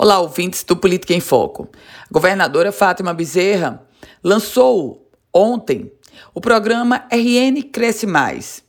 [0.00, 1.68] Olá, ouvintes do Política em Foco.
[2.04, 3.82] A governadora Fátima Bezerra
[4.22, 5.90] lançou ontem
[6.32, 8.62] o programa RN Cresce Mais.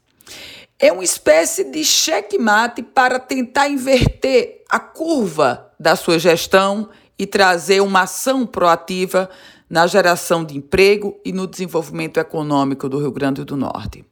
[0.80, 7.80] É uma espécie de checkmate para tentar inverter a curva da sua gestão e trazer
[7.82, 9.30] uma ação proativa
[9.70, 14.04] na geração de emprego e no desenvolvimento econômico do Rio Grande do Norte.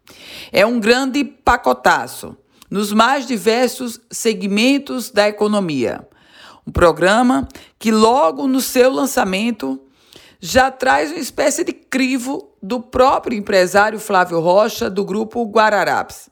[0.52, 2.38] É um grande pacotaço
[2.70, 6.07] nos mais diversos segmentos da economia
[6.68, 7.47] um programa
[7.79, 9.79] que, logo no seu lançamento,
[10.39, 16.29] já traz uma espécie de crivo do próprio empresário Flávio Rocha, do grupo Guararapes.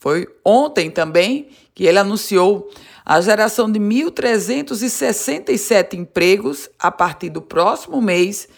[0.00, 2.70] Foi ontem também que ele anunciou
[3.04, 8.48] a geração de 1.367 empregos a partir do próximo mês,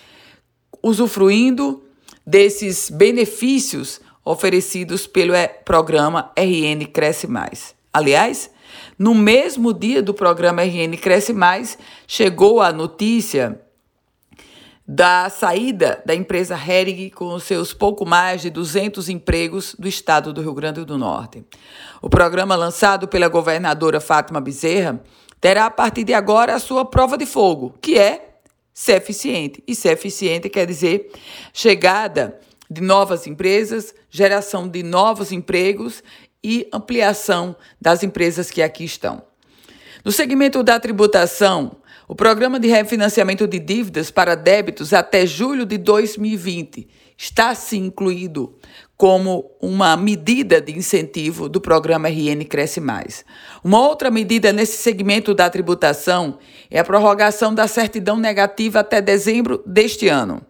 [0.82, 1.84] usufruindo
[2.26, 7.74] desses benefícios oferecidos pelo eh, programa RN Cresce Mais.
[7.92, 8.50] Aliás,
[8.98, 13.60] no mesmo dia do programa RN Cresce Mais, chegou a notícia
[14.90, 20.40] da saída da empresa Hering com seus pouco mais de 200 empregos do estado do
[20.40, 21.44] Rio Grande do Norte.
[22.00, 24.98] O programa lançado pela governadora Fátima Bezerra
[25.38, 28.38] terá a partir de agora a sua prova de fogo, que é
[28.72, 29.62] ser eficiente.
[29.66, 31.12] E ser eficiente quer dizer
[31.52, 36.02] chegada de novas empresas, geração de novos empregos
[36.42, 39.22] e ampliação das empresas que aqui estão.
[40.04, 45.76] No segmento da tributação, o programa de refinanciamento de dívidas para débitos até julho de
[45.76, 48.56] 2020 está sim incluído
[48.96, 53.24] como uma medida de incentivo do programa RN Cresce Mais.
[53.62, 56.38] Uma outra medida nesse segmento da tributação
[56.70, 60.40] é a prorrogação da certidão negativa até dezembro deste ano.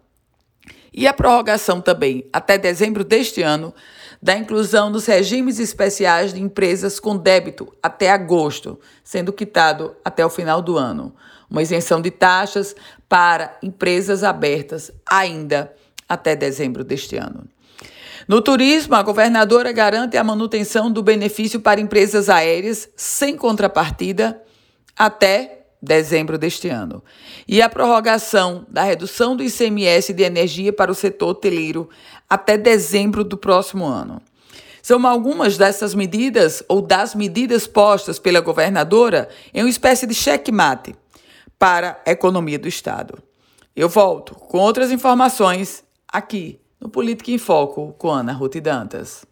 [0.93, 3.73] E a prorrogação também até dezembro deste ano
[4.21, 10.29] da inclusão dos regimes especiais de empresas com débito até agosto, sendo quitado até o
[10.29, 11.15] final do ano.
[11.49, 12.75] Uma isenção de taxas
[13.07, 15.73] para empresas abertas ainda
[16.07, 17.45] até dezembro deste ano.
[18.27, 24.39] No turismo, a governadora garante a manutenção do benefício para empresas aéreas sem contrapartida
[24.95, 27.03] até dezembro deste ano,
[27.47, 31.89] e a prorrogação da redução do ICMS de energia para o setor hoteleiro
[32.29, 34.21] até dezembro do próximo ano.
[34.81, 40.95] São algumas dessas medidas ou das medidas postas pela governadora em uma espécie de checkmate
[41.57, 43.21] para a economia do Estado.
[43.75, 49.28] Eu volto com outras informações aqui no Política em Foco com Ana Ruth Dantas.